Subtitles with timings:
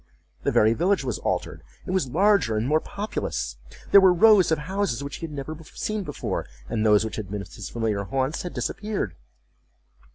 [0.41, 3.57] The very village was altered; it was larger and more populous.
[3.91, 7.29] There were rows of houses which he had never seen before, and those which had
[7.29, 9.13] been his familiar haunts had disappeared.